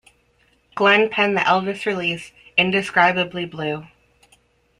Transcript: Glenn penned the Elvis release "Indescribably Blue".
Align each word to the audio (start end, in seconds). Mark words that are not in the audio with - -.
Glenn 0.73 1.09
penned 1.09 1.37
the 1.37 1.41
Elvis 1.41 1.85
release 1.85 2.31
"Indescribably 2.57 3.45
Blue". 3.45 3.85